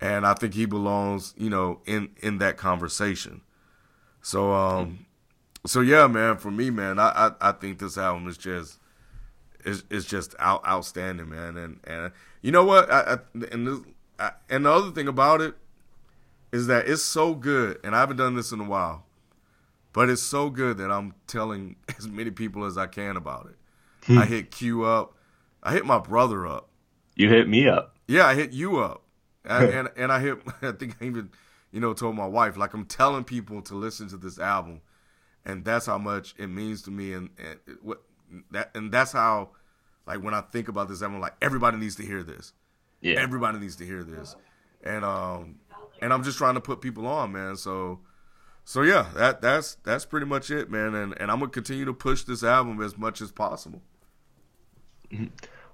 [0.00, 3.40] and I think he belongs, you know, in in that conversation.
[4.20, 5.06] So um,
[5.66, 6.36] so yeah, man.
[6.38, 7.08] For me, man, I
[7.40, 8.78] I, I think this album is just
[9.64, 11.56] is is just out, outstanding, man.
[11.56, 12.90] And and you know what?
[12.90, 13.18] I, I
[13.52, 13.80] and this,
[14.18, 15.54] I, and the other thing about it
[16.52, 19.04] is that it's so good, and I haven't done this in a while,
[19.92, 23.56] but it's so good that I'm telling as many people as I can about it.
[24.06, 24.18] Hmm.
[24.18, 25.14] I hit Q up,
[25.62, 26.68] I hit my brother up.
[27.14, 27.96] You hit me up.
[28.06, 29.02] Yeah, I hit you up,
[29.44, 30.38] and, and and I hit.
[30.62, 31.30] I think I even
[31.70, 34.80] you know told my wife like I'm telling people to listen to this album
[35.48, 38.02] and that's how much it means to me and, and what
[38.52, 39.50] that and that's how
[40.06, 42.52] like when I think about this I'm like everybody needs to hear this.
[43.00, 43.16] Yeah.
[43.16, 44.36] Everybody needs to hear this.
[44.84, 45.56] And um
[46.00, 47.56] and I'm just trying to put people on, man.
[47.56, 48.00] So
[48.64, 50.94] so yeah, that that's that's pretty much it, man.
[50.94, 53.82] And and I'm gonna continue to push this album as much as possible.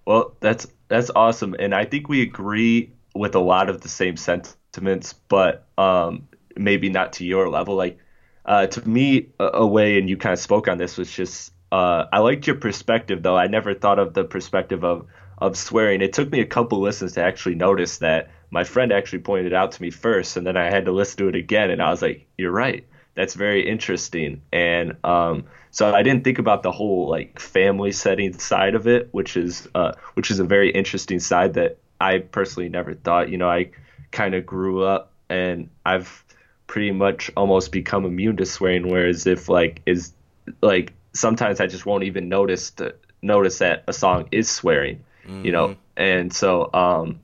[0.07, 4.19] Well, that's that's awesome, and I think we agree with a lot of the same
[4.19, 7.75] sentiments, but um, maybe not to your level.
[7.75, 7.99] Like
[8.45, 11.53] uh, to me, a, a, way, and you kind of spoke on this, was just
[11.73, 13.37] uh, I liked your perspective, though.
[13.37, 15.07] I never thought of the perspective of
[15.39, 16.03] of swearing.
[16.03, 18.31] It took me a couple listens to actually notice that.
[18.51, 21.19] My friend actually pointed it out to me first, and then I had to listen
[21.19, 22.87] to it again, and I was like, "You're right.
[23.15, 28.39] That's very interesting." And um, so I didn't think about the whole like family setting
[28.39, 32.69] side of it, which is uh, which is a very interesting side that I personally
[32.69, 33.31] never thought.
[33.31, 33.71] You know, I
[34.13, 36.24] kind of grew up, and I've
[36.67, 38.89] pretty much almost become immune to swearing.
[38.89, 40.13] Whereas if like is
[40.61, 45.45] like sometimes I just won't even notice to notice that a song is swearing, mm-hmm.
[45.45, 45.69] you know.
[45.69, 45.81] Mm-hmm.
[45.97, 47.21] And so um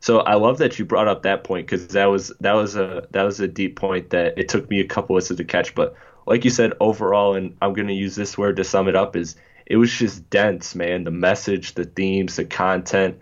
[0.00, 3.06] so I love that you brought up that point because that was that was a
[3.10, 5.74] that was a deep point that it took me a couple listens to catch.
[5.74, 5.94] But
[6.26, 9.36] like you said, overall, and I'm gonna use this word to sum it up is
[9.66, 11.04] it was just dense, man.
[11.04, 13.20] The message, the themes, the content.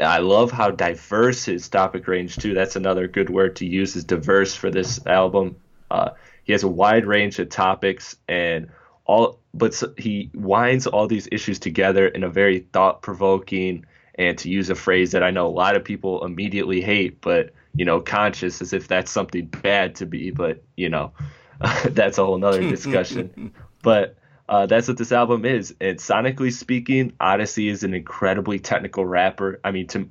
[0.00, 2.54] I love how diverse his topic range too.
[2.54, 5.56] That's another good word to use is diverse for this album.
[5.90, 6.10] Uh,
[6.44, 8.70] he has a wide range of topics and
[9.04, 13.86] all, but he winds all these issues together in a very thought provoking
[14.16, 17.50] and to use a phrase that I know a lot of people immediately hate, but
[17.74, 21.12] you know, conscious as if that's something bad to be, but you know,
[21.90, 23.52] that's a whole nother discussion.
[23.82, 24.17] but
[24.48, 25.74] uh, that's what this album is.
[25.80, 29.60] And sonically speaking, Oddisee is an incredibly technical rapper.
[29.64, 30.08] I mean, to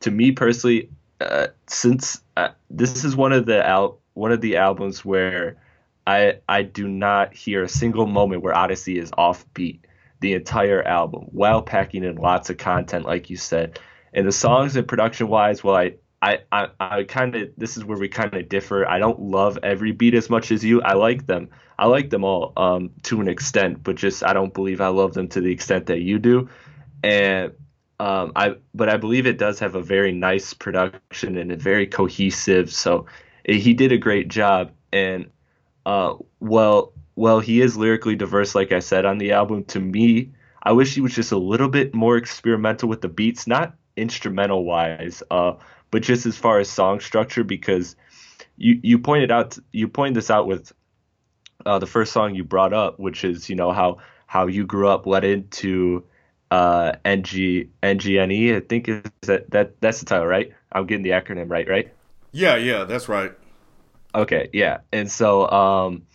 [0.00, 4.56] to me personally, uh, since uh, this is one of the al- one of the
[4.56, 5.56] albums where
[6.06, 9.80] I I do not hear a single moment where Oddisee is offbeat
[10.20, 13.78] the entire album while packing in lots of content, like you said.
[14.12, 17.84] And the songs and production wise, well, I I, I, I kind of this is
[17.84, 18.88] where we kind of differ.
[18.88, 20.80] I don't love every beat as much as you.
[20.82, 21.50] I like them.
[21.78, 25.14] I like them all um, to an extent, but just I don't believe I love
[25.14, 26.48] them to the extent that you do.
[27.04, 27.52] And
[28.00, 31.86] um, I but I believe it does have a very nice production and a very
[31.86, 32.72] cohesive.
[32.72, 33.06] So
[33.44, 34.72] it, he did a great job.
[34.92, 35.30] And
[35.84, 39.64] uh, well, well, he is lyrically diverse, like I said on the album.
[39.64, 43.46] To me, I wish he was just a little bit more experimental with the beats,
[43.46, 45.54] not instrumental wise, uh,
[45.90, 47.96] but just as far as song structure, because
[48.56, 50.72] you you pointed out you pointed this out with
[51.64, 54.88] uh, the first song you brought up, which is you know how how you grew
[54.88, 56.04] up led into
[56.50, 58.56] uh, NG NGNE.
[58.56, 60.52] I think is that that that's the title, right?
[60.72, 61.92] I'm getting the acronym right, right?
[62.32, 63.32] Yeah, yeah, that's right.
[64.14, 66.06] Okay, yeah, and so um,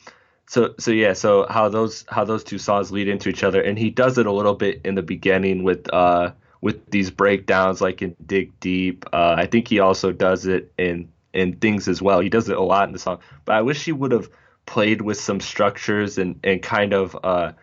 [0.48, 3.78] so so yeah, so how those how those two songs lead into each other, and
[3.78, 8.02] he does it a little bit in the beginning with uh with these breakdowns, like
[8.02, 9.06] in Dig Deep.
[9.12, 12.20] Uh, I think he also does it in in things as well.
[12.20, 14.30] He does it a lot in the song, but I wish he would have
[14.66, 17.54] played with some structures and and kind of uh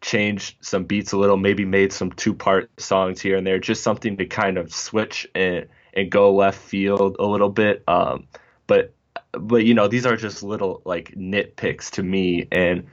[0.00, 3.82] changed some beats a little, maybe made some two part songs here and there, just
[3.82, 7.82] something to kind of switch and and go left field a little bit.
[7.88, 8.26] Um,
[8.66, 8.92] but
[9.32, 12.48] but you know these are just little like nitpicks to me.
[12.50, 12.86] And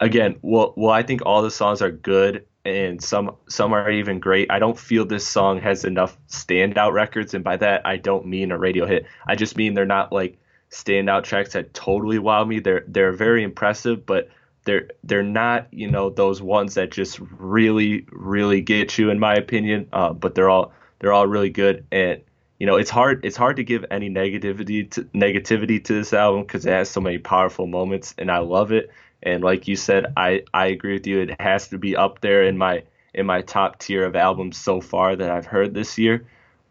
[0.00, 4.20] again, well well I think all the songs are good and some some are even
[4.20, 4.50] great.
[4.50, 8.52] I don't feel this song has enough standout records, and by that I don't mean
[8.52, 9.06] a radio hit.
[9.26, 10.38] I just mean they're not like
[10.70, 12.60] standout tracks that totally wow me.
[12.60, 14.28] They're they're very impressive, but
[14.64, 19.34] they're they're not you know those ones that just really really get you in my
[19.34, 22.20] opinion uh, but they're all they're all really good and
[22.58, 26.42] you know it's hard it's hard to give any negativity to negativity to this album
[26.42, 28.90] because it has so many powerful moments and I love it
[29.22, 32.44] and like you said I I agree with you it has to be up there
[32.44, 36.26] in my in my top tier of albums so far that I've heard this year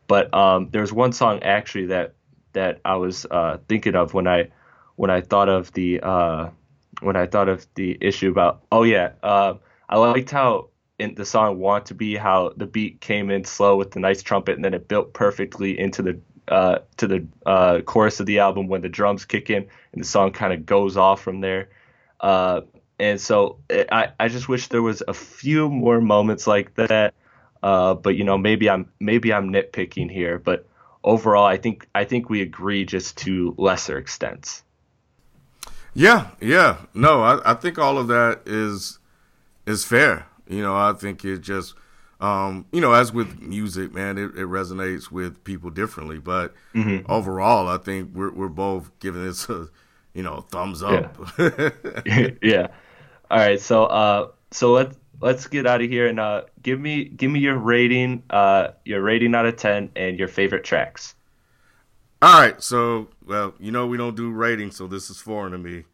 [0.07, 2.13] but um, there's one song actually that
[2.53, 4.49] that I was uh, thinking of when I
[4.97, 6.49] when I thought of the uh,
[6.99, 9.53] when I thought of the issue about oh yeah uh,
[9.87, 10.67] I liked how
[10.99, 14.21] in the song "Want to Be" how the beat came in slow with the nice
[14.21, 18.39] trumpet and then it built perfectly into the uh, to the uh, chorus of the
[18.39, 21.69] album when the drums kick in and the song kind of goes off from there.
[22.21, 22.61] Uh,
[22.99, 27.13] and so I, I just wish there was a few more moments like that.
[27.63, 30.67] Uh, but you know maybe I'm maybe I'm nitpicking here, but
[31.03, 34.63] overall I think I think we agree just to lesser extents.
[35.93, 36.77] Yeah, yeah.
[36.93, 38.99] No, I, I think all of that is
[39.65, 40.27] is fair.
[40.47, 41.75] You know, I think it just
[42.19, 46.19] um, you know, as with music, man, it, it resonates with people differently.
[46.19, 47.11] But mm-hmm.
[47.11, 49.69] overall, I think we're we're both giving this a
[50.13, 51.17] you know thumbs up.
[51.37, 51.69] Yeah.
[52.41, 52.67] yeah.
[53.29, 53.59] All right.
[53.59, 57.39] So uh, so let's let's get out of here and uh, give me give me
[57.39, 61.15] your rating, uh, your rating out of ten, and your favorite tracks.
[62.23, 65.57] All right, so well, you know we don't do ratings, so this is foreign to
[65.57, 65.85] me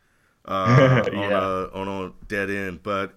[0.45, 1.19] uh, yeah.
[1.19, 2.83] on a on a dead end.
[2.83, 3.13] But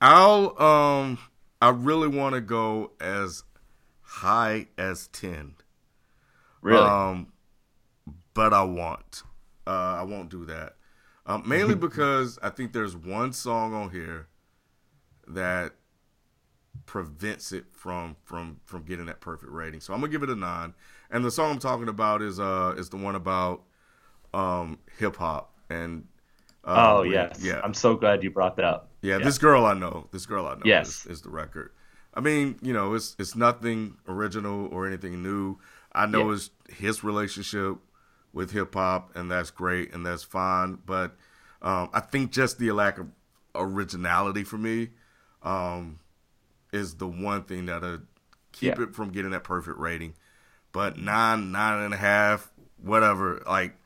[0.00, 1.18] I'll um
[1.60, 3.42] I really want to go as
[4.02, 5.54] high as ten.
[6.60, 6.80] Really?
[6.80, 7.32] Um,
[8.34, 9.22] but I won't.
[9.66, 10.76] Uh, I won't do that.
[11.26, 14.28] Um, mainly because I think there's one song on here
[15.28, 15.72] that
[16.86, 19.80] prevents it from from from getting that perfect rating.
[19.80, 20.74] So I'm gonna give it a nine.
[21.10, 23.62] And the song I'm talking about is uh is the one about
[24.32, 26.06] um hip hop and
[26.64, 27.60] uh, oh yes, yeah.
[27.62, 28.90] I'm so glad you brought that up.
[29.02, 31.04] Yeah, yeah, this girl I know, this girl I know, yes.
[31.04, 31.72] is, is, the record.
[32.14, 35.58] I mean, you know, it's it's nothing original or anything new.
[35.92, 36.36] I know yeah.
[36.36, 37.76] it's his relationship
[38.34, 40.78] with hip hop, and that's great and that's fine.
[40.84, 41.16] But
[41.62, 43.06] um, I think just the lack of
[43.54, 44.90] originality for me
[45.42, 46.00] um,
[46.72, 48.00] is the one thing that'll
[48.52, 48.84] keep yeah.
[48.84, 50.14] it from getting that perfect rating.
[50.72, 52.52] But nine, nine and a half,
[52.82, 53.42] whatever.
[53.46, 53.76] Like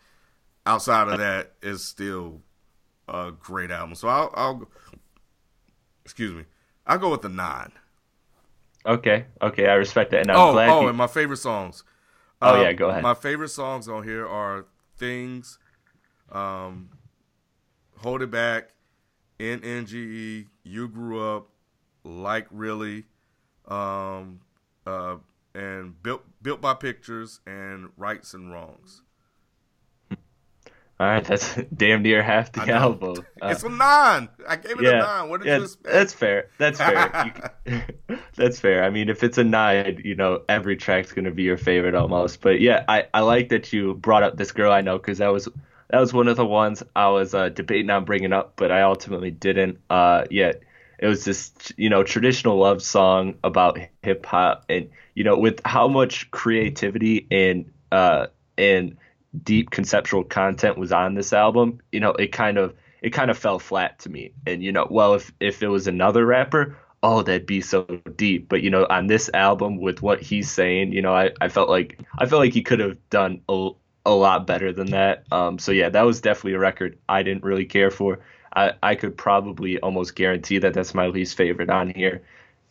[0.64, 2.40] outside of that, is still
[3.06, 3.94] a great album.
[3.94, 4.68] So I'll, I'll
[6.04, 6.44] excuse me,
[6.86, 7.72] I'll go with the nine.
[8.86, 10.70] Okay, okay, I respect that, and I'm oh, glad.
[10.70, 10.88] Oh, you...
[10.88, 11.84] and my favorite songs.
[12.40, 13.02] Oh um, yeah, go ahead.
[13.02, 14.66] My favorite songs on here are
[14.96, 15.58] "Things,"
[16.30, 16.90] um,
[17.98, 18.70] "Hold It Back,"
[19.40, 21.48] "NNGE," "You Grew Up,"
[22.04, 23.06] "Like Really,"
[23.66, 24.40] um,
[24.86, 25.16] uh,
[25.54, 29.02] and built built by pictures and rights and wrongs.
[31.00, 33.24] All right, that's damn near half the album.
[33.40, 34.28] Uh, it's a nine.
[34.48, 35.28] I gave it yeah, a nine.
[35.28, 35.92] What did yeah, you expect?
[35.92, 36.50] That's fair.
[36.58, 37.52] That's fair.
[38.34, 38.82] that's fair.
[38.82, 42.40] I mean, if it's a nine, you know, every track's gonna be your favorite almost.
[42.40, 45.28] But yeah, I, I like that you brought up this girl I know because that
[45.28, 45.48] was
[45.90, 48.82] that was one of the ones I was uh, debating on bringing up, but I
[48.82, 49.78] ultimately didn't.
[49.88, 50.62] Uh, yet
[50.98, 55.60] it was this you know traditional love song about hip hop, and you know with
[55.64, 58.26] how much creativity and uh
[58.58, 58.96] and
[59.44, 63.38] deep conceptual content was on this album, you know, it kind of it kind of
[63.38, 64.32] fell flat to me.
[64.46, 67.84] And you know, well, if if it was another rapper, oh, that'd be so
[68.16, 68.48] deep.
[68.48, 71.68] But you know, on this album with what he's saying, you know, I, I felt
[71.68, 73.70] like I felt like he could have done a,
[74.06, 75.24] a lot better than that.
[75.30, 78.20] Um, so yeah, that was definitely a record I didn't really care for.
[78.54, 82.22] I, I could probably almost guarantee that that's my least favorite on here.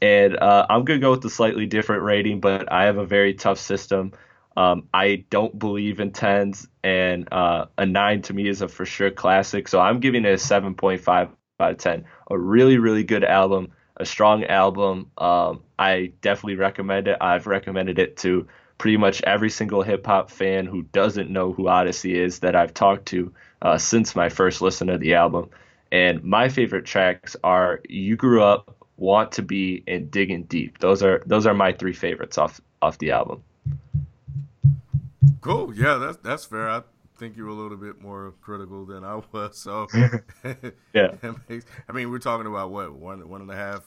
[0.02, 3.34] And uh, I'm gonna go with a slightly different rating, but I have a very
[3.34, 4.12] tough system.
[4.58, 8.86] Um, I don't believe in tens, and uh, a nine to me is a for
[8.86, 9.68] sure classic.
[9.68, 11.30] So I'm giving it a 7.5
[11.60, 12.06] out of 10.
[12.32, 15.12] A really, really good album, a strong album.
[15.20, 17.18] Um, I definitely recommend it.
[17.22, 18.48] I've recommended it to
[18.80, 22.74] pretty much every single hip hop fan who doesn't know who Oddisee is that I've
[22.74, 23.32] talked to
[23.62, 25.52] uh, since my first listen to the album.
[25.92, 31.04] And my favorite tracks are "You Grew Up," "Want to Be," and "Digging Deep." Those
[31.04, 33.44] are those are my three favorites off off the album.
[35.42, 35.74] Cool.
[35.76, 36.70] Yeah, that's that's fair.
[36.70, 36.82] I
[37.18, 39.58] think you were a little bit more critical than I was.
[39.58, 39.88] So
[40.94, 41.16] yeah,
[41.90, 43.84] I mean, we're talking about what one one and a half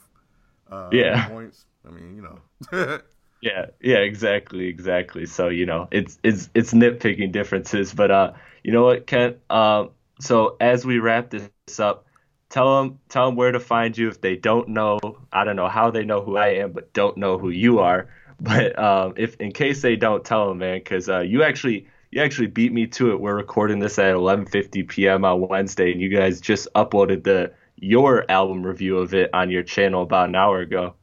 [0.69, 1.65] uh, yeah points.
[1.87, 2.99] I mean, you know.
[3.41, 5.25] yeah, yeah, exactly, exactly.
[5.25, 8.33] So you know, it's it's it's nitpicking differences, but uh,
[8.63, 9.37] you know what, Kent?
[9.49, 12.05] Um, so as we wrap this up,
[12.49, 14.99] tell them tell them where to find you if they don't know.
[15.31, 18.09] I don't know how they know who I am, but don't know who you are.
[18.41, 22.21] But um, if in case they don't tell them, man, because uh, you actually you
[22.21, 23.21] actually beat me to it.
[23.21, 25.23] We're recording this at 11:50 p.m.
[25.23, 29.61] on Wednesday, and you guys just uploaded the your album review of it on your
[29.61, 30.95] channel about an hour ago.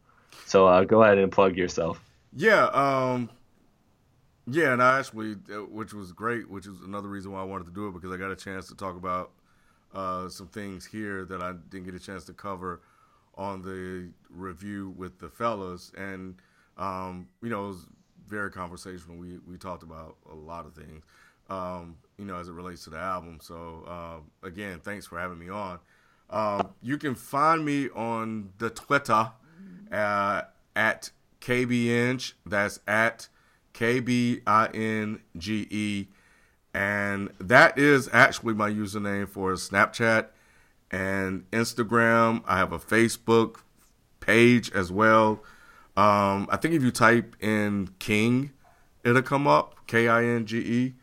[0.46, 2.02] So uh, go ahead and plug yourself.
[2.34, 3.30] Yeah, um,
[4.48, 7.66] yeah, and I actually, uh, which was great, which is another reason why I wanted
[7.66, 9.30] to do it because I got a chance to talk about
[9.94, 12.80] uh, some things here that I didn't get a chance to cover
[13.36, 16.34] on the review with the fellas, and
[16.78, 17.86] um, you know, it was
[18.26, 19.16] very conversational.
[19.16, 21.04] We we talked about a lot of things,
[21.48, 23.38] um, you know, as it relates to the album.
[23.42, 25.78] So uh, again, thanks for having me on.
[26.30, 29.32] Um, you can find me on the Twitter
[29.90, 30.42] uh,
[30.76, 31.10] at
[31.40, 32.34] KBinge.
[32.44, 33.28] That's at
[33.72, 36.06] K B I N G E.
[36.74, 40.26] And that is actually my username for Snapchat
[40.90, 42.42] and Instagram.
[42.46, 43.56] I have a Facebook
[44.20, 45.42] page as well.
[45.98, 48.52] Um, I think if you type in King,
[49.02, 50.94] it'll come up K I N G E.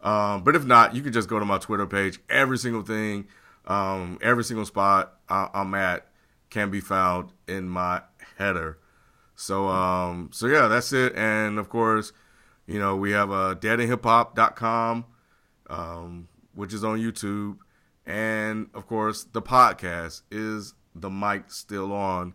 [0.00, 2.20] Um, but if not, you can just go to my Twitter page.
[2.30, 3.26] Every single thing,
[3.66, 6.06] um, every single spot I- am at
[6.48, 8.02] can be found in my
[8.38, 8.78] header.
[9.34, 11.16] So, um, so yeah, that's it.
[11.16, 12.12] And of course,
[12.68, 15.06] you know, we have a deadendhiphop.com,
[15.68, 17.56] um, which is on YouTube.
[18.06, 22.34] And of course, the podcast is the mic still on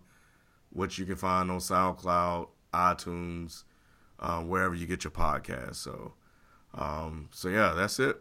[0.71, 3.63] which you can find on SoundCloud, iTunes,
[4.19, 5.75] um, wherever you get your podcast.
[5.75, 6.13] So,
[6.73, 8.19] um, so yeah, that's it.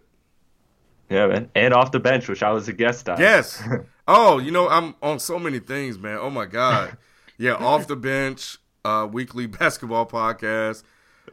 [1.08, 3.18] Yeah, man, and off the bench, which I was a guest on.
[3.18, 3.62] Yes.
[4.08, 6.18] oh, you know, I'm on so many things, man.
[6.18, 6.96] Oh my god.
[7.36, 10.82] Yeah, off the bench, uh, weekly basketball podcast,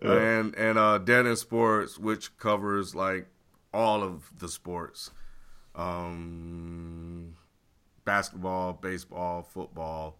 [0.01, 3.27] and and uh, Dead End Sports, which covers like
[3.73, 5.11] all of the sports,
[5.75, 7.35] um,
[8.05, 10.17] basketball, baseball, football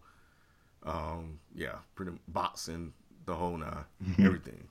[0.84, 2.92] um, yeah, pretty boxing,
[3.26, 4.26] the whole nine, mm-hmm.
[4.26, 4.68] everything.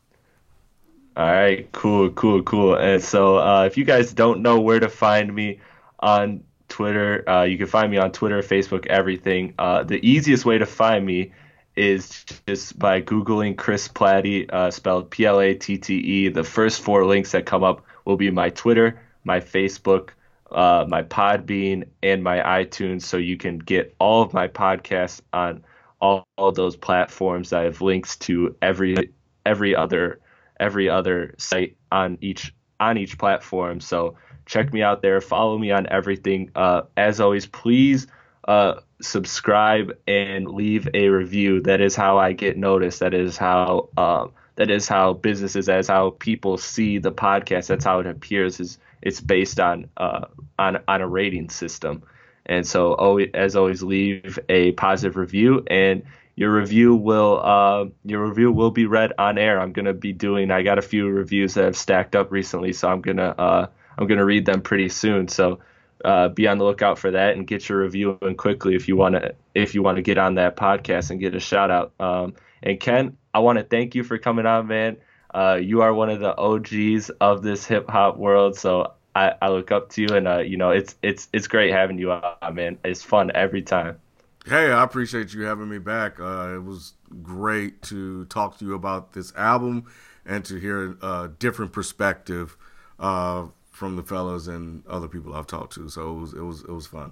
[1.15, 2.75] All right, cool, cool, cool.
[2.75, 5.59] And so, uh, if you guys don't know where to find me
[5.99, 9.55] on Twitter, uh, you can find me on Twitter, Facebook, everything.
[9.57, 11.31] Uh, the easiest way to find me
[11.75, 16.29] is just by Googling Chris Platte, uh, spelled P L A T T E.
[16.29, 20.09] The first four links that come up will be my Twitter, my Facebook,
[20.51, 23.03] uh, my Podbean, and my iTunes.
[23.03, 25.63] So you can get all of my podcasts on
[25.99, 27.53] all, all those platforms.
[27.53, 29.13] I have links to every
[29.45, 30.19] every other
[30.59, 33.79] every other site on each on each platform.
[33.79, 35.21] So check me out there.
[35.21, 36.51] Follow me on everything.
[36.55, 38.07] Uh, as always, please
[38.47, 41.61] uh, subscribe and leave a review.
[41.61, 42.99] That is how I get noticed.
[42.99, 47.67] That is how um, that is how businesses, as how people see the podcast.
[47.67, 48.59] That's how it appears.
[48.59, 50.25] Is it's based on uh,
[50.57, 52.03] on on a rating system.
[52.47, 56.03] And so, as always, leave a positive review, and
[56.35, 59.59] your review will uh, your review will be read on air.
[59.59, 60.49] I'm gonna be doing.
[60.49, 63.67] I got a few reviews that have stacked up recently, so I'm gonna uh,
[63.97, 65.27] I'm gonna read them pretty soon.
[65.27, 65.59] So
[66.05, 68.95] uh, be on the lookout for that and get your review in quickly if you
[68.95, 71.93] want to if you want to get on that podcast and get a shout out.
[71.99, 74.97] Um, and Ken, I want to thank you for coming on, man.
[75.33, 79.49] Uh, you are one of the OGs of this hip hop world, so I, I,
[79.49, 82.55] look up to you, and uh, you know it's it's it's great having you on,
[82.55, 82.77] man.
[82.83, 83.99] It's fun every time.
[84.45, 86.19] Hey, I appreciate you having me back.
[86.19, 89.85] Uh, it was great to talk to you about this album
[90.25, 92.55] and to hear a different perspective
[92.99, 95.89] uh, from the fellows and other people I've talked to.
[95.89, 97.11] So it was it was it was fun.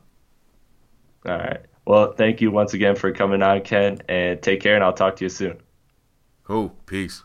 [1.25, 1.61] All right.
[1.85, 4.75] Well, thank you once again for coming on, Ken, and take care.
[4.75, 5.57] And I'll talk to you soon.
[6.43, 6.69] Cool.
[6.85, 7.23] Peace.